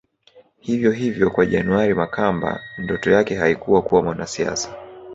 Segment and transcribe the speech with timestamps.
[0.59, 4.73] Hivyo hivyo kwa January Makamba ndoto yake haikuwa kuwa mwanasiasa